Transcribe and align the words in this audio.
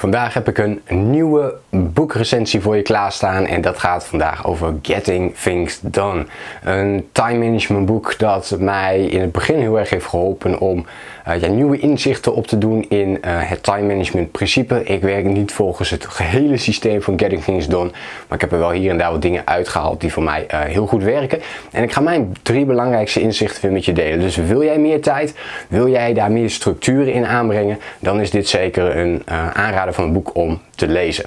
Vandaag 0.00 0.34
heb 0.34 0.48
ik 0.48 0.58
een 0.58 0.80
nieuwe 0.86 1.54
boekrecensie 1.70 2.60
voor 2.60 2.76
je 2.76 2.82
klaarstaan 2.82 3.46
en 3.46 3.60
dat 3.60 3.78
gaat 3.78 4.06
vandaag 4.06 4.46
over 4.46 4.74
Getting 4.82 5.34
Things 5.36 5.80
Done. 5.82 6.26
Een 6.64 7.08
time 7.12 7.38
management 7.38 7.86
boek 7.86 8.18
dat 8.18 8.56
mij 8.58 9.04
in 9.04 9.20
het 9.20 9.32
begin 9.32 9.58
heel 9.58 9.78
erg 9.78 9.90
heeft 9.90 10.06
geholpen 10.06 10.58
om 10.58 10.86
uh, 11.28 11.40
ja, 11.40 11.48
nieuwe 11.48 11.78
inzichten 11.78 12.34
op 12.34 12.46
te 12.46 12.58
doen 12.58 12.86
in 12.88 13.08
uh, 13.08 13.18
het 13.22 13.62
time 13.62 13.86
management 13.86 14.30
principe. 14.30 14.84
Ik 14.84 15.02
werk 15.02 15.24
niet 15.24 15.52
volgens 15.52 15.90
het 15.90 16.06
gehele 16.06 16.56
systeem 16.56 17.02
van 17.02 17.18
Getting 17.18 17.44
Things 17.44 17.66
Done, 17.66 17.90
maar 18.28 18.34
ik 18.34 18.40
heb 18.40 18.52
er 18.52 18.58
wel 18.58 18.70
hier 18.70 18.90
en 18.90 18.98
daar 18.98 19.10
wat 19.10 19.22
dingen 19.22 19.42
uitgehaald 19.44 20.00
die 20.00 20.12
voor 20.12 20.22
mij 20.22 20.46
uh, 20.50 20.60
heel 20.60 20.86
goed 20.86 21.02
werken. 21.02 21.40
En 21.72 21.82
ik 21.82 21.92
ga 21.92 22.00
mijn 22.00 22.36
drie 22.42 22.64
belangrijkste 22.64 23.20
inzichten 23.20 23.62
weer 23.62 23.72
met 23.72 23.84
je 23.84 23.92
delen. 23.92 24.20
Dus 24.20 24.36
wil 24.36 24.64
jij 24.64 24.78
meer 24.78 25.00
tijd, 25.00 25.34
wil 25.68 25.88
jij 25.88 26.14
daar 26.14 26.32
meer 26.32 26.50
structuren 26.50 27.12
in 27.12 27.26
aanbrengen, 27.26 27.78
dan 27.98 28.20
is 28.20 28.30
dit 28.30 28.48
zeker 28.48 28.96
een 28.96 29.22
aanrader 29.52 29.89
van 29.94 30.04
een 30.04 30.12
boek 30.12 30.36
om 30.36 30.60
te 30.74 30.88
lezen. 30.88 31.24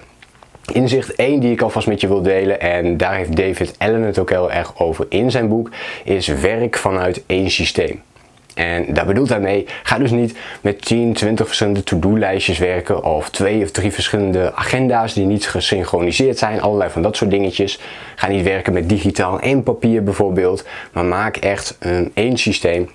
Inzicht 0.72 1.16
1 1.16 1.40
die 1.40 1.52
ik 1.52 1.62
alvast 1.62 1.88
met 1.88 2.02
je 2.02 2.08
wil 2.08 2.22
delen, 2.22 2.60
en 2.62 2.98
daar 2.98 3.16
heeft 3.16 3.36
David 3.36 3.76
Allen 3.78 4.02
het 4.02 4.20
ook 4.20 4.30
heel 4.30 4.52
erg 4.52 4.80
over 4.80 5.06
in 5.10 5.32
zijn 5.32 5.48
boek, 5.48 5.70
is 6.04 6.28
werk 6.28 6.78
vanuit 6.78 7.24
één 7.26 7.50
systeem. 7.50 8.02
En 8.54 8.94
daar 8.94 9.06
bedoelt 9.06 9.30
hij 9.30 9.40
mee, 9.40 9.66
ga 9.84 9.98
dus 9.98 10.12
niet 10.12 10.38
met 10.62 10.86
10, 10.86 11.14
20 11.14 11.46
verschillende 11.46 11.84
to-do-lijstjes 11.84 12.58
werken 12.58 13.04
of 13.04 13.30
twee 13.30 13.64
of 13.64 13.72
drie 13.72 13.92
verschillende 13.92 14.54
agenda's 14.56 15.14
die 15.14 15.26
niet 15.26 15.48
gesynchroniseerd 15.48 16.38
zijn, 16.38 16.62
allerlei 16.62 16.90
van 16.90 17.02
dat 17.02 17.16
soort 17.16 17.30
dingetjes. 17.30 17.80
Ga 18.16 18.28
niet 18.28 18.44
werken 18.44 18.74
met 18.74 18.90
digitaal 18.90 19.40
en 19.40 19.64
papier 19.64 20.04
bijvoorbeeld, 20.04 20.66
maar 20.92 21.06
maak 21.06 21.38
echt 21.38 21.76
een 21.80 22.12
één 22.14 22.38
systeem 22.38 22.90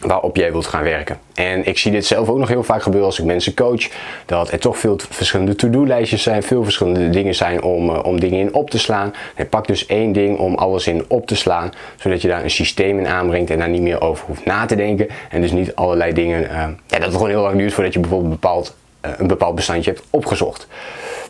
waarop 0.00 0.36
jij 0.36 0.52
wilt 0.52 0.66
gaan 0.66 0.82
werken. 0.82 1.18
En 1.34 1.66
ik 1.66 1.78
zie 1.78 1.92
dit 1.92 2.06
zelf 2.06 2.28
ook 2.28 2.38
nog 2.38 2.48
heel 2.48 2.62
vaak 2.62 2.82
gebeuren 2.82 3.08
als 3.08 3.18
ik 3.18 3.24
mensen 3.24 3.54
coach, 3.54 3.88
dat 4.26 4.52
er 4.52 4.58
toch 4.58 4.78
veel 4.78 4.98
verschillende 5.10 5.54
to-do-lijstjes 5.54 6.22
zijn, 6.22 6.42
veel 6.42 6.62
verschillende 6.62 7.10
dingen 7.10 7.34
zijn 7.34 7.62
om, 7.62 7.90
uh, 7.90 7.98
om 8.02 8.20
dingen 8.20 8.38
in 8.38 8.54
op 8.54 8.70
te 8.70 8.78
slaan. 8.78 9.14
En 9.34 9.48
pak 9.48 9.66
dus 9.66 9.86
één 9.86 10.12
ding 10.12 10.38
om 10.38 10.54
alles 10.54 10.86
in 10.86 11.04
op 11.08 11.26
te 11.26 11.36
slaan, 11.36 11.70
zodat 11.96 12.22
je 12.22 12.28
daar 12.28 12.42
een 12.42 12.50
systeem 12.50 12.98
in 12.98 13.06
aanbrengt 13.06 13.50
en 13.50 13.58
daar 13.58 13.68
niet 13.68 13.82
meer 13.82 14.00
over 14.00 14.26
hoeft 14.26 14.44
na 14.44 14.66
te 14.66 14.76
denken. 14.76 15.06
En 15.30 15.40
dus 15.40 15.52
niet 15.52 15.74
allerlei 15.74 16.12
dingen, 16.12 16.42
uh, 16.42 16.50
ja, 16.50 16.74
dat 16.86 17.02
het 17.02 17.12
gewoon 17.12 17.28
heel 17.28 17.42
lang 17.42 17.56
duurt 17.56 17.72
voordat 17.72 17.92
je 17.92 18.00
bijvoorbeeld 18.00 18.30
bepaald, 18.30 18.76
uh, 19.06 19.10
een 19.16 19.26
bepaald 19.26 19.54
bestandje 19.54 19.90
hebt 19.90 20.04
opgezocht. 20.10 20.66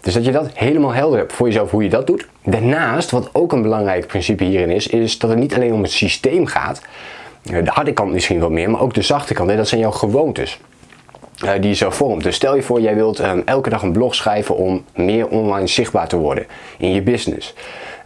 Dus 0.00 0.14
dat 0.14 0.24
je 0.24 0.32
dat 0.32 0.50
helemaal 0.54 0.92
helder 0.92 1.18
hebt 1.18 1.32
voor 1.32 1.46
jezelf 1.46 1.70
hoe 1.70 1.82
je 1.82 1.88
dat 1.88 2.06
doet. 2.06 2.26
Daarnaast, 2.44 3.10
wat 3.10 3.30
ook 3.32 3.52
een 3.52 3.62
belangrijk 3.62 4.06
principe 4.06 4.44
hierin 4.44 4.70
is, 4.70 4.86
is 4.86 5.18
dat 5.18 5.30
het 5.30 5.38
niet 5.38 5.54
alleen 5.54 5.72
om 5.72 5.82
het 5.82 5.92
systeem 5.92 6.46
gaat, 6.46 6.80
de 7.42 7.62
harde 7.64 7.92
kant 7.92 8.12
misschien 8.12 8.40
wat 8.40 8.50
meer, 8.50 8.70
maar 8.70 8.80
ook 8.80 8.94
de 8.94 9.02
zachte 9.02 9.34
kant. 9.34 9.56
Dat 9.56 9.68
zijn 9.68 9.80
jouw 9.80 9.90
gewoontes. 9.90 10.60
Uh, 11.44 11.52
die 11.52 11.68
je 11.68 11.74
zo 11.74 11.90
vormt. 11.90 12.22
Dus 12.22 12.34
stel 12.34 12.56
je 12.56 12.62
voor, 12.62 12.80
jij 12.80 12.94
wilt 12.94 13.18
um, 13.18 13.42
elke 13.44 13.70
dag 13.70 13.82
een 13.82 13.92
blog 13.92 14.14
schrijven 14.14 14.56
om 14.56 14.84
meer 14.94 15.28
online 15.28 15.66
zichtbaar 15.66 16.08
te 16.08 16.16
worden 16.16 16.46
in 16.78 16.92
je 16.92 17.02
business. 17.02 17.54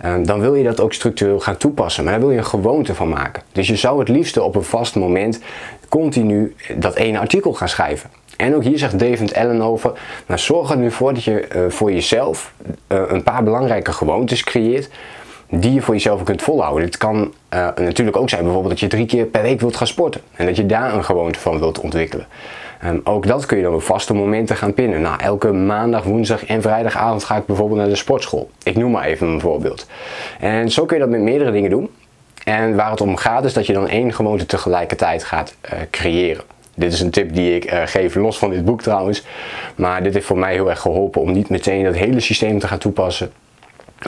Um, 0.05 0.27
dan 0.27 0.41
wil 0.41 0.55
je 0.55 0.65
dat 0.65 0.81
ook 0.81 0.93
structureel 0.93 1.41
gaan 1.41 1.57
toepassen, 1.57 2.05
maar 2.05 2.13
daar 2.13 2.23
wil 2.23 2.31
je 2.31 2.39
een 2.39 2.45
gewoonte 2.45 2.95
van 2.95 3.09
maken. 3.09 3.43
Dus 3.53 3.67
je 3.67 3.77
zou 3.77 3.99
het 3.99 4.09
liefste 4.09 4.43
op 4.43 4.55
een 4.55 4.65
vast 4.65 4.95
moment 4.95 5.41
continu 5.89 6.55
dat 6.77 6.95
ene 6.95 7.19
artikel 7.19 7.53
gaan 7.53 7.69
schrijven. 7.69 8.11
En 8.37 8.55
ook 8.55 8.65
hier 8.65 8.79
zegt 8.79 8.99
David 8.99 9.35
Allen 9.35 9.63
over, 9.63 9.93
nou 10.27 10.41
zorg 10.41 10.71
er 10.71 10.77
nu 10.77 10.91
voor 10.91 11.15
dat 11.15 11.25
je 11.25 11.67
voor 11.69 11.93
jezelf 11.93 12.53
een 12.87 13.23
paar 13.23 13.43
belangrijke 13.43 13.93
gewoontes 13.93 14.45
creëert 14.45 14.89
die 15.55 15.73
je 15.73 15.83
voor 15.83 15.95
jezelf 15.95 16.23
kunt 16.23 16.43
volhouden. 16.43 16.85
Het 16.85 16.97
kan 16.97 17.17
uh, 17.55 17.69
natuurlijk 17.77 18.17
ook 18.17 18.29
zijn 18.29 18.43
bijvoorbeeld 18.43 18.73
dat 18.73 18.81
je 18.81 18.87
drie 18.87 19.07
keer 19.07 19.25
per 19.25 19.43
week 19.43 19.61
wilt 19.61 19.77
gaan 19.77 19.87
sporten 19.87 20.21
en 20.35 20.47
dat 20.47 20.57
je 20.57 20.67
daar 20.67 20.95
een 20.95 21.05
gewoonte 21.05 21.39
van 21.39 21.59
wilt 21.59 21.81
ontwikkelen. 21.81 22.27
Um, 22.85 23.01
ook 23.05 23.27
dat 23.27 23.47
kun 23.47 23.57
je 23.57 23.63
dan 23.63 23.75
op 23.75 23.83
vaste 23.83 24.15
momenten 24.15 24.57
gaan 24.57 24.75
pinnen. 24.75 25.01
Nou, 25.01 25.21
elke 25.21 25.53
maandag, 25.53 26.05
woensdag 26.05 26.47
en 26.47 26.63
vrijdagavond 26.63 27.25
ga 27.25 27.37
ik 27.37 27.47
bijvoorbeeld 27.47 27.79
naar 27.81 27.89
de 27.89 27.97
sportschool. 27.97 28.51
Ik 28.63 28.77
noem 28.77 28.91
maar 28.91 29.05
even 29.05 29.29
een 29.29 29.41
voorbeeld. 29.41 29.87
En 30.41 30.71
zo 30.71 30.85
kun 30.85 30.97
je 30.97 31.03
dat 31.03 31.13
met 31.13 31.21
meerdere 31.21 31.51
dingen 31.51 31.71
doen. 31.71 31.91
En 32.45 32.77
waar 32.77 32.91
het 32.91 33.01
om 33.01 33.17
gaat 33.17 33.45
is 33.45 33.53
dat 33.53 33.67
je 33.67 33.73
dan 33.73 33.89
één 33.89 34.13
gewoonte 34.13 34.47
tegelijkertijd 34.47 35.25
gaat 35.25 35.55
uh, 35.65 35.71
creëren. 35.91 36.43
Dit 36.75 36.93
is 36.93 37.01
een 37.01 37.11
tip 37.11 37.35
die 37.35 37.55
ik 37.55 37.73
uh, 37.73 37.83
geef 37.85 38.15
los 38.15 38.39
van 38.39 38.51
dit 38.51 38.65
boek 38.65 38.83
trouwens. 38.83 39.25
Maar 39.75 40.03
dit 40.03 40.15
heeft 40.15 40.27
voor 40.27 40.39
mij 40.39 40.53
heel 40.53 40.71
erg 40.71 40.81
geholpen 40.81 41.21
om 41.21 41.33
niet 41.33 41.49
meteen 41.49 41.85
dat 41.85 41.95
hele 41.95 42.21
systeem 42.21 42.59
te 42.59 42.67
gaan 42.67 42.79
toepassen. 42.79 43.33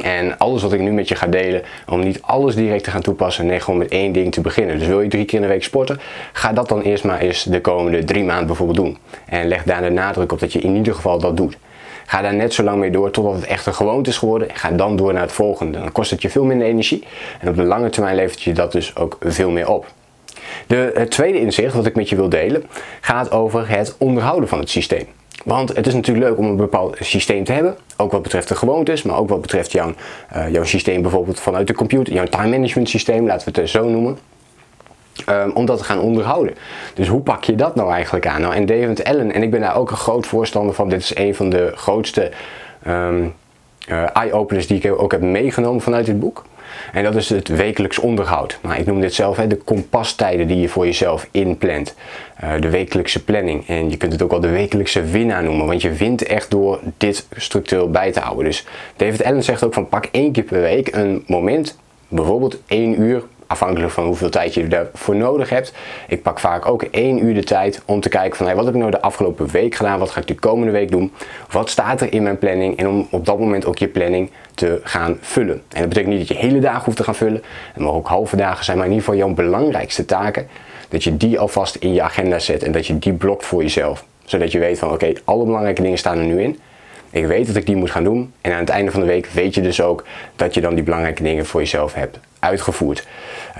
En 0.02 0.38
alles 0.38 0.62
wat 0.62 0.72
ik 0.72 0.80
nu 0.80 0.92
met 0.92 1.08
je 1.08 1.14
ga 1.14 1.26
delen, 1.26 1.62
om 1.88 2.00
niet 2.00 2.22
alles 2.22 2.54
direct 2.54 2.84
te 2.84 2.90
gaan 2.90 3.02
toepassen, 3.02 3.46
nee, 3.46 3.60
gewoon 3.60 3.78
met 3.78 3.90
één 3.90 4.12
ding 4.12 4.32
te 4.32 4.40
beginnen. 4.40 4.78
Dus 4.78 4.88
wil 4.88 5.00
je 5.00 5.08
drie 5.08 5.24
keer 5.24 5.38
in 5.38 5.46
de 5.46 5.52
week 5.52 5.64
sporten, 5.64 6.00
ga 6.32 6.52
dat 6.52 6.68
dan 6.68 6.80
eerst 6.80 7.04
maar 7.04 7.20
eens 7.20 7.42
de 7.42 7.60
komende 7.60 8.04
drie 8.04 8.24
maanden 8.24 8.46
bijvoorbeeld 8.46 8.78
doen. 8.78 8.98
En 9.26 9.48
leg 9.48 9.62
daar 9.62 9.82
de 9.82 9.90
nadruk 9.90 10.32
op 10.32 10.40
dat 10.40 10.52
je 10.52 10.58
in 10.58 10.76
ieder 10.76 10.94
geval 10.94 11.18
dat 11.18 11.36
doet. 11.36 11.56
Ga 12.06 12.22
daar 12.22 12.34
net 12.34 12.54
zo 12.54 12.62
lang 12.62 12.78
mee 12.78 12.90
door 12.90 13.10
totdat 13.10 13.34
het 13.34 13.44
echt 13.44 13.66
een 13.66 13.74
gewoonte 13.74 14.10
is 14.10 14.18
geworden. 14.18 14.48
En 14.48 14.56
ga 14.56 14.70
dan 14.70 14.96
door 14.96 15.12
naar 15.12 15.22
het 15.22 15.32
volgende. 15.32 15.78
Dan 15.78 15.92
kost 15.92 16.10
het 16.10 16.22
je 16.22 16.30
veel 16.30 16.44
minder 16.44 16.66
energie. 16.66 17.04
En 17.40 17.48
op 17.48 17.56
de 17.56 17.62
lange 17.62 17.90
termijn 17.90 18.16
levert 18.16 18.42
je 18.42 18.52
dat 18.52 18.72
dus 18.72 18.96
ook 18.96 19.16
veel 19.20 19.50
meer 19.50 19.68
op. 19.68 19.86
De, 20.66 21.06
tweede 21.08 21.40
inzicht 21.40 21.74
wat 21.74 21.86
ik 21.86 21.96
met 21.96 22.08
je 22.08 22.16
wil 22.16 22.28
delen 22.28 22.64
gaat 23.00 23.30
over 23.30 23.68
het 23.68 23.94
onderhouden 23.98 24.48
van 24.48 24.58
het 24.58 24.70
systeem. 24.70 25.06
Want 25.44 25.76
het 25.76 25.86
is 25.86 25.94
natuurlijk 25.94 26.26
leuk 26.26 26.38
om 26.38 26.44
een 26.44 26.56
bepaald 26.56 26.96
systeem 27.00 27.44
te 27.44 27.52
hebben. 27.52 27.76
Ook 27.96 28.12
wat 28.12 28.22
betreft 28.22 28.48
de 28.48 28.54
gewoontes, 28.54 29.02
maar 29.02 29.16
ook 29.16 29.28
wat 29.28 29.40
betreft 29.40 29.72
jouw, 29.72 29.92
uh, 30.36 30.52
jouw 30.52 30.64
systeem 30.64 31.02
bijvoorbeeld 31.02 31.40
vanuit 31.40 31.66
de 31.66 31.74
computer. 31.74 32.12
Jouw 32.12 32.24
time 32.24 32.48
management 32.48 32.88
systeem, 32.88 33.26
laten 33.26 33.52
we 33.52 33.60
het 33.60 33.70
zo 33.70 33.88
noemen. 33.88 34.18
Um, 35.28 35.50
om 35.54 35.66
dat 35.66 35.78
te 35.78 35.84
gaan 35.84 36.00
onderhouden. 36.00 36.54
Dus 36.94 37.08
hoe 37.08 37.20
pak 37.20 37.44
je 37.44 37.54
dat 37.54 37.74
nou 37.74 37.92
eigenlijk 37.92 38.26
aan? 38.26 38.40
Nou, 38.40 38.54
en 38.54 38.66
David 38.66 39.04
Allen, 39.04 39.32
en 39.32 39.42
ik 39.42 39.50
ben 39.50 39.60
daar 39.60 39.76
ook 39.76 39.90
een 39.90 39.96
groot 39.96 40.26
voorstander 40.26 40.74
van. 40.74 40.88
Dit 40.88 41.00
is 41.00 41.16
een 41.16 41.34
van 41.34 41.50
de 41.50 41.72
grootste 41.74 42.30
um, 42.86 43.34
uh, 43.88 44.16
eye-openers 44.16 44.66
die 44.66 44.80
ik 44.80 45.00
ook 45.00 45.12
heb 45.12 45.20
meegenomen 45.20 45.80
vanuit 45.80 46.06
dit 46.06 46.20
boek. 46.20 46.44
En 46.92 47.02
dat 47.02 47.16
is 47.16 47.28
het 47.28 47.48
wekelijks 47.48 47.98
onderhoud. 47.98 48.58
Nou, 48.62 48.78
ik 48.78 48.86
noem 48.86 49.00
dit 49.00 49.14
zelf 49.14 49.36
hè, 49.36 49.46
de 49.46 49.56
kompastijden 49.56 50.46
die 50.46 50.60
je 50.60 50.68
voor 50.68 50.84
jezelf 50.84 51.28
inplant. 51.30 51.94
Uh, 52.44 52.60
de 52.60 52.70
wekelijkse 52.70 53.24
planning. 53.24 53.68
En 53.68 53.90
je 53.90 53.96
kunt 53.96 54.12
het 54.12 54.22
ook 54.22 54.30
wel 54.30 54.40
de 54.40 54.48
wekelijkse 54.48 55.04
winnaar 55.04 55.42
noemen. 55.44 55.66
Want 55.66 55.82
je 55.82 55.92
wint 55.92 56.22
echt 56.22 56.50
door 56.50 56.80
dit 56.96 57.26
structureel 57.36 57.90
bij 57.90 58.12
te 58.12 58.20
houden. 58.20 58.44
Dus 58.44 58.66
David 58.96 59.24
Allen 59.24 59.42
zegt 59.42 59.64
ook 59.64 59.74
van 59.74 59.88
pak 59.88 60.08
één 60.10 60.32
keer 60.32 60.42
per 60.42 60.60
week 60.60 60.94
een 60.94 61.24
moment. 61.26 61.78
Bijvoorbeeld 62.08 62.62
één 62.66 63.00
uur 63.00 63.22
afhankelijk 63.46 63.92
van 63.92 64.04
hoeveel 64.04 64.30
tijd 64.30 64.54
je 64.54 64.68
daarvoor 64.68 65.16
nodig 65.16 65.48
hebt. 65.48 65.72
Ik 66.08 66.22
pak 66.22 66.38
vaak 66.38 66.66
ook 66.66 66.82
één 66.82 67.24
uur 67.24 67.34
de 67.34 67.44
tijd 67.44 67.82
om 67.84 68.00
te 68.00 68.08
kijken 68.08 68.36
van 68.36 68.46
hey, 68.46 68.54
wat 68.54 68.64
heb 68.64 68.74
ik 68.74 68.80
nou 68.80 68.92
de 68.92 69.00
afgelopen 69.00 69.46
week 69.46 69.74
gedaan, 69.74 69.98
wat 69.98 70.10
ga 70.10 70.20
ik 70.20 70.26
de 70.26 70.34
komende 70.34 70.72
week 70.72 70.90
doen, 70.90 71.12
wat 71.50 71.70
staat 71.70 72.00
er 72.00 72.12
in 72.12 72.22
mijn 72.22 72.38
planning 72.38 72.76
en 72.76 72.88
om 72.88 73.06
op 73.10 73.26
dat 73.26 73.38
moment 73.38 73.66
ook 73.66 73.78
je 73.78 73.88
planning 73.88 74.30
te 74.54 74.80
gaan 74.82 75.18
vullen. 75.20 75.62
En 75.68 75.80
dat 75.80 75.88
betekent 75.88 76.12
niet 76.14 76.28
dat 76.28 76.36
je 76.36 76.46
hele 76.46 76.60
dagen 76.60 76.84
hoeft 76.84 76.96
te 76.96 77.04
gaan 77.04 77.14
vullen, 77.14 77.42
mogen 77.76 77.98
ook 77.98 78.08
halve 78.08 78.36
dagen 78.36 78.64
zijn, 78.64 78.76
maar 78.76 78.86
in 78.86 78.92
ieder 78.92 79.06
geval 79.06 79.26
jouw 79.26 79.34
belangrijkste 79.34 80.04
taken, 80.04 80.48
dat 80.88 81.04
je 81.04 81.16
die 81.16 81.38
alvast 81.38 81.74
in 81.74 81.92
je 81.92 82.02
agenda 82.02 82.38
zet 82.38 82.62
en 82.62 82.72
dat 82.72 82.86
je 82.86 82.98
die 82.98 83.12
blokt 83.12 83.44
voor 83.44 83.62
jezelf. 83.62 84.04
Zodat 84.24 84.52
je 84.52 84.58
weet 84.58 84.78
van 84.78 84.92
oké, 84.92 85.12
alle 85.24 85.44
belangrijke 85.44 85.82
dingen 85.82 85.98
staan 85.98 86.18
er 86.18 86.24
nu 86.24 86.42
in. 86.42 86.58
Ik 87.14 87.26
weet 87.26 87.46
dat 87.46 87.56
ik 87.56 87.66
die 87.66 87.76
moet 87.76 87.90
gaan 87.90 88.04
doen. 88.04 88.32
En 88.40 88.52
aan 88.52 88.58
het 88.58 88.68
einde 88.68 88.90
van 88.90 89.00
de 89.00 89.06
week 89.06 89.26
weet 89.26 89.54
je 89.54 89.60
dus 89.60 89.80
ook 89.80 90.04
dat 90.36 90.54
je 90.54 90.60
dan 90.60 90.74
die 90.74 90.84
belangrijke 90.84 91.22
dingen 91.22 91.46
voor 91.46 91.60
jezelf 91.60 91.94
hebt 91.94 92.18
uitgevoerd. 92.38 93.06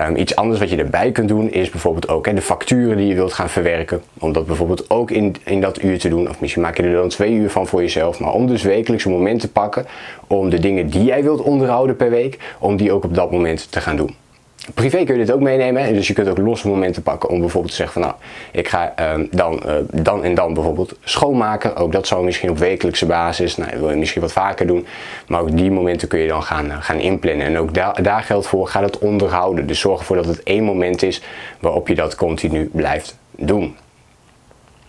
Um, 0.01 0.15
iets 0.15 0.35
anders 0.35 0.59
wat 0.59 0.69
je 0.69 0.77
erbij 0.77 1.11
kunt 1.11 1.27
doen 1.27 1.51
is 1.51 1.69
bijvoorbeeld 1.69 2.07
ook 2.07 2.35
de 2.35 2.41
facturen 2.41 2.97
die 2.97 3.07
je 3.07 3.15
wilt 3.15 3.33
gaan 3.33 3.49
verwerken. 3.49 4.01
Om 4.19 4.33
dat 4.33 4.45
bijvoorbeeld 4.45 4.89
ook 4.89 5.11
in, 5.11 5.35
in 5.43 5.61
dat 5.61 5.83
uur 5.83 5.99
te 5.99 6.09
doen. 6.09 6.29
Of 6.29 6.39
misschien 6.39 6.61
maak 6.61 6.77
je 6.77 6.83
er 6.83 6.93
dan 6.93 7.09
twee 7.09 7.33
uur 7.33 7.49
van 7.49 7.67
voor 7.67 7.81
jezelf. 7.81 8.19
Maar 8.19 8.33
om 8.33 8.47
dus 8.47 8.63
wekelijks 8.63 9.05
een 9.05 9.11
moment 9.11 9.39
te 9.39 9.51
pakken 9.51 9.85
om 10.27 10.49
de 10.49 10.59
dingen 10.59 10.89
die 10.89 11.03
jij 11.03 11.23
wilt 11.23 11.41
onderhouden 11.41 11.95
per 11.95 12.09
week, 12.09 12.37
om 12.59 12.77
die 12.77 12.91
ook 12.91 13.03
op 13.03 13.15
dat 13.15 13.31
moment 13.31 13.71
te 13.71 13.81
gaan 13.81 13.95
doen. 13.95 14.24
Privé 14.73 15.03
kun 15.03 15.17
je 15.17 15.25
dit 15.25 15.31
ook 15.31 15.41
meenemen. 15.41 15.93
Dus 15.93 16.07
je 16.07 16.13
kunt 16.13 16.27
ook 16.27 16.37
losse 16.37 16.67
momenten 16.67 17.01
pakken 17.01 17.29
om 17.29 17.39
bijvoorbeeld 17.39 17.71
te 17.71 17.77
zeggen 17.77 18.01
van 18.01 18.09
nou, 18.09 18.21
ik 18.51 18.67
ga 18.67 18.93
uh, 18.99 19.25
dan, 19.31 19.61
uh, 19.65 19.73
dan 19.91 20.23
en 20.23 20.35
dan 20.35 20.53
bijvoorbeeld 20.53 20.95
schoonmaken. 21.03 21.75
Ook 21.75 21.91
dat 21.91 22.07
zou 22.07 22.23
misschien 22.23 22.49
op 22.49 22.57
wekelijkse 22.57 23.05
basis, 23.05 23.57
nou, 23.57 23.71
dat 23.71 23.79
wil 23.79 23.89
je 23.89 23.95
misschien 23.95 24.21
wat 24.21 24.31
vaker 24.31 24.67
doen. 24.67 24.85
Maar 25.27 25.41
ook 25.41 25.57
die 25.57 25.71
momenten 25.71 26.07
kun 26.07 26.19
je 26.19 26.27
dan 26.27 26.43
gaan, 26.43 26.65
uh, 26.65 26.77
gaan 26.79 26.99
inplannen. 26.99 27.45
En 27.45 27.57
ook 27.57 27.73
daar, 28.03 28.23
geldt 28.23 28.47
voor, 28.47 28.67
ga 28.67 28.81
het 28.81 28.97
onderhouden. 28.97 29.67
Dus 29.67 29.79
zorg 29.79 29.99
ervoor 29.99 30.15
dat 30.15 30.25
het 30.25 30.43
één 30.43 30.63
moment 30.63 31.03
is 31.03 31.21
waarop 31.59 31.87
je 31.87 31.95
dat 31.95 32.15
continu 32.15 32.69
blijft 32.73 33.17
doen. 33.31 33.75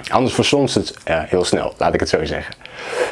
Anders 0.08 0.34
versonst 0.34 0.74
het 0.74 0.94
uh, 1.08 1.18
heel 1.22 1.44
snel, 1.44 1.72
laat 1.76 1.94
ik 1.94 2.00
het 2.00 2.08
zo 2.08 2.24
zeggen. 2.24 2.54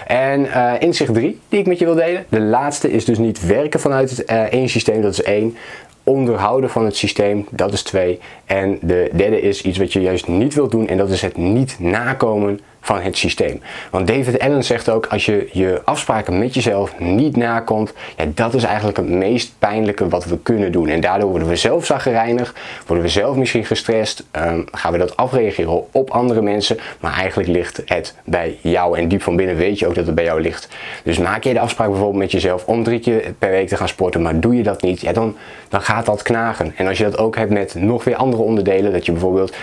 En 0.06 0.46
inzicht 0.80 1.14
3 1.14 1.40
die 1.48 1.60
ik 1.60 1.66
met 1.66 1.78
je 1.78 1.84
wil 1.84 1.94
delen. 1.94 2.24
De 2.28 2.40
laatste 2.40 2.90
is 2.90 3.04
dus 3.04 3.18
niet 3.18 3.46
werken 3.46 3.80
vanuit 3.80 4.10
het 4.10 4.24
één 4.50 4.68
systeem, 4.68 5.02
dat 5.02 5.12
is 5.12 5.22
één 5.22 5.56
onderhouden 6.04 6.70
van 6.70 6.84
het 6.84 6.96
systeem, 6.96 7.46
dat 7.50 7.72
is 7.72 7.82
twee. 7.82 8.18
En 8.44 8.78
de 8.80 9.10
derde 9.12 9.40
is 9.40 9.62
iets 9.62 9.78
wat 9.78 9.92
je 9.92 10.00
juist 10.00 10.28
niet 10.28 10.54
wilt 10.54 10.70
doen 10.70 10.88
en 10.88 10.96
dat 10.96 11.10
is 11.10 11.22
het 11.22 11.36
niet 11.36 11.76
nakomen 11.78 12.60
van 12.84 13.00
het 13.00 13.16
systeem. 13.16 13.60
Want 13.90 14.06
David 14.06 14.38
Allen 14.38 14.64
zegt 14.64 14.88
ook, 14.88 15.06
als 15.06 15.26
je 15.26 15.48
je 15.52 15.80
afspraken 15.84 16.38
met 16.38 16.54
jezelf 16.54 16.98
niet 16.98 17.36
nakomt, 17.36 17.92
ja, 18.16 18.24
dat 18.34 18.54
is 18.54 18.64
eigenlijk 18.64 18.96
het 18.96 19.08
meest 19.08 19.52
pijnlijke 19.58 20.08
wat 20.08 20.24
we 20.24 20.38
kunnen 20.38 20.72
doen. 20.72 20.88
En 20.88 21.00
daardoor 21.00 21.30
worden 21.30 21.48
we 21.48 21.56
zelf 21.56 21.86
zaggerijnig, 21.86 22.54
worden 22.86 23.04
we 23.04 23.10
zelf 23.10 23.36
misschien 23.36 23.64
gestrest, 23.64 24.24
ehm, 24.30 24.60
gaan 24.72 24.92
we 24.92 24.98
dat 24.98 25.16
afreageren 25.16 25.92
op 25.92 26.10
andere 26.10 26.42
mensen, 26.42 26.78
maar 27.00 27.12
eigenlijk 27.12 27.48
ligt 27.48 27.82
het 27.84 28.14
bij 28.24 28.58
jou. 28.60 28.98
En 28.98 29.08
diep 29.08 29.22
van 29.22 29.36
binnen 29.36 29.56
weet 29.56 29.78
je 29.78 29.86
ook 29.86 29.94
dat 29.94 30.06
het 30.06 30.14
bij 30.14 30.24
jou 30.24 30.40
ligt. 30.40 30.68
Dus 31.04 31.18
maak 31.18 31.44
je 31.44 31.52
de 31.52 31.60
afspraak 31.60 31.88
bijvoorbeeld 31.88 32.22
met 32.22 32.32
jezelf 32.32 32.64
om 32.66 32.82
drie 32.82 33.00
keer 33.00 33.34
per 33.38 33.50
week 33.50 33.68
te 33.68 33.76
gaan 33.76 33.88
sporten, 33.88 34.22
maar 34.22 34.40
doe 34.40 34.56
je 34.56 34.62
dat 34.62 34.82
niet, 34.82 35.00
ja, 35.00 35.12
dan, 35.12 35.36
dan 35.68 35.82
gaat 35.82 36.06
dat 36.06 36.22
knagen. 36.22 36.72
En 36.76 36.86
als 36.86 36.98
je 36.98 37.04
dat 37.04 37.18
ook 37.18 37.36
hebt 37.36 37.50
met 37.50 37.74
nog 37.74 38.04
weer 38.04 38.16
andere 38.16 38.42
onderdelen, 38.42 38.92
dat 38.92 39.06
je 39.06 39.12
bijvoorbeeld 39.12 39.54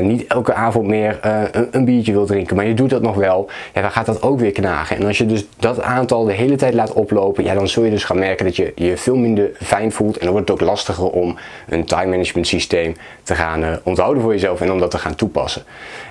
niet 0.00 0.26
elke 0.26 0.54
avond 0.54 0.86
meer 0.86 1.20
uh, 1.24 1.42
een, 1.52 1.68
een, 1.70 1.84
biertje 1.84 2.12
wilt 2.12 2.26
drinken, 2.26 2.56
maar 2.56 2.66
je 2.66 2.74
doet 2.74 2.90
dat 2.90 3.02
nog 3.02 3.14
wel, 3.14 3.48
ja, 3.74 3.80
dan 3.80 3.90
gaat 3.90 4.06
dat 4.06 4.22
ook 4.22 4.38
weer 4.38 4.52
knagen. 4.52 4.96
En 4.96 5.06
als 5.06 5.18
je 5.18 5.26
dus 5.26 5.46
dat 5.58 5.82
aantal 5.82 6.24
de 6.24 6.32
hele 6.32 6.56
tijd 6.56 6.74
laat 6.74 6.92
oplopen, 6.92 7.44
ja, 7.44 7.54
dan 7.54 7.68
zul 7.68 7.84
je 7.84 7.90
dus 7.90 8.04
gaan 8.04 8.18
merken 8.18 8.44
dat 8.44 8.56
je 8.56 8.72
je 8.74 8.96
veel 8.96 9.16
minder 9.16 9.50
fijn 9.62 9.92
voelt. 9.92 10.16
En 10.16 10.24
dan 10.24 10.32
wordt 10.32 10.48
het 10.48 10.60
ook 10.60 10.66
lastiger 10.66 11.10
om 11.10 11.36
een 11.68 11.84
time 11.84 12.06
management 12.06 12.46
systeem 12.46 12.96
te 13.22 13.34
gaan 13.34 13.62
uh, 13.62 13.72
onthouden 13.82 14.22
voor 14.22 14.32
jezelf 14.32 14.60
en 14.60 14.72
om 14.72 14.78
dat 14.78 14.90
te 14.90 14.98
gaan 14.98 15.14
toepassen. 15.14 15.62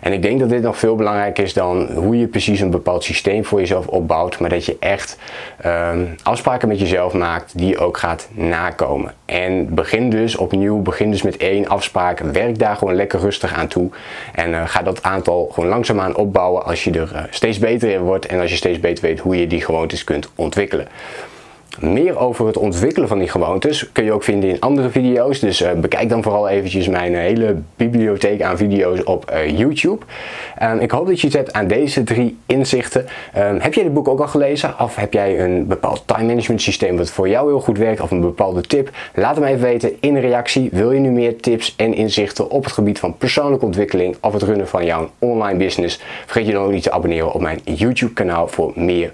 En 0.01 0.13
ik 0.13 0.22
denk 0.22 0.39
dat 0.39 0.50
dit 0.50 0.62
nog 0.62 0.77
veel 0.77 0.95
belangrijker 0.95 1.44
is 1.44 1.54
dan 1.54 1.89
hoe 1.95 2.19
je 2.19 2.27
precies 2.27 2.60
een 2.60 2.69
bepaald 2.69 3.04
systeem 3.04 3.45
voor 3.45 3.60
jezelf 3.60 3.88
opbouwt, 3.88 4.39
maar 4.39 4.50
dat 4.50 4.65
je 4.65 4.77
echt 4.80 5.18
ehm, 5.62 6.06
afspraken 6.24 6.68
met 6.68 6.80
jezelf 6.80 7.13
maakt 7.13 7.57
die 7.57 7.68
je 7.68 7.77
ook 7.77 7.98
gaat 7.98 8.27
nakomen. 8.31 9.13
En 9.25 9.74
begin 9.74 10.10
dus 10.10 10.36
opnieuw, 10.36 10.81
begin 10.81 11.12
dus 11.12 11.22
met 11.22 11.38
één 11.38 11.68
afspraak, 11.68 12.19
werk 12.19 12.60
daar 12.60 12.75
gewoon 12.75 12.95
lekker 12.95 13.19
rustig 13.19 13.54
aan 13.54 13.59
toe 13.68 13.90
en 14.34 14.50
uh, 14.50 14.68
ga 14.68 14.82
dat 14.82 15.04
aantal 15.04 15.50
gewoon 15.54 15.70
langzaamaan 15.70 16.16
opbouwen 16.16 16.66
als 16.66 16.84
je 16.84 16.92
er 16.92 17.12
uh, 17.14 17.22
steeds 17.30 17.60
beter 17.60 17.90
in 17.90 18.00
wordt 18.00 18.26
en 18.26 18.40
als 18.40 18.50
je 18.50 18.56
steeds 18.56 18.80
beter 18.80 19.06
weet 19.06 19.20
hoe 19.20 19.40
je 19.40 19.48
die 19.48 19.62
gewoontes 19.62 20.04
kunt 20.04 20.30
ontwikkelen. 20.36 20.88
Meer 21.80 22.18
over 22.18 22.48
het 22.48 22.58
ontwikkelen 22.58 23.08
van 23.08 23.20
die 23.20 23.28
gewoontes 23.28 23.92
kun 23.92 24.04
je 24.04 24.12
ook 24.12 24.24
vinden 24.24 24.50
in 24.50 24.60
andere 24.60 24.90
video's. 24.90 25.40
Dus 25.40 25.62
uh, 25.62 25.72
bekijk 25.72 26.10
dan 26.10 26.24
vooral 26.24 26.50
eventjes 26.50 26.88
mijn 26.88 27.16
hele 27.16 27.56
bibliotheek 27.76 28.42
aan 28.42 28.58
video's 28.58 29.00
op 29.04 29.31
uh, 29.34 29.58
YouTube. 29.58 30.06
Ik 30.80 30.92
hoop 30.92 31.08
dat 31.08 31.22
je 31.22 31.28
iets 31.28 31.36
hebt 31.36 31.54
aan 31.54 31.68
deze 31.68 32.04
drie 32.04 32.38
inzichten. 32.46 33.06
Um, 33.38 33.60
heb 33.60 33.74
jij 33.74 33.84
dit 33.84 33.94
boek 33.94 34.08
ook 34.08 34.20
al 34.20 34.28
gelezen? 34.28 34.80
Of 34.80 34.96
heb 34.96 35.14
jij 35.14 35.40
een 35.40 35.68
bepaald 35.68 36.04
time 36.06 36.24
management 36.24 36.62
systeem 36.62 36.98
wat 36.98 37.10
voor 37.10 37.30
jou 37.30 37.48
heel 37.48 37.60
goed 37.60 37.78
werkt? 37.78 38.02
Of 38.02 38.12
een 38.12 38.22
bepaalde 38.22 38.62
tip? 38.62 38.90
Laat 39.14 39.36
hem 39.36 39.44
even 39.46 39.62
weten 39.62 39.92
in 40.00 40.14
de 40.14 40.20
reactie. 40.20 40.70
Wil 40.72 40.92
je 40.92 41.00
nu 41.00 41.10
meer 41.10 41.38
tips 41.38 41.74
en 41.78 41.94
inzichten 41.94 42.50
op 42.50 42.64
het 42.64 42.74
gebied 42.74 43.00
van 43.00 43.18
persoonlijke 43.18 43.66
ontwikkeling 43.66 44.16
of 44.22 44.34
het 44.34 44.44
runnen 44.44 44.68
van 44.68 44.86
jouw 44.86 45.10
online 45.20 45.58
business? 45.58 46.02
Vergeet 46.25 46.46
je 46.46 46.54
dan 46.54 46.64
ook 46.64 46.72
niet 46.72 46.84
te 46.84 46.92
abonneren 46.92 47.34
op 47.34 47.42
mijn 47.42 47.60
YouTube 47.64 48.14
kanaal 48.14 48.48
voor 48.48 48.72
meer 48.75 49.14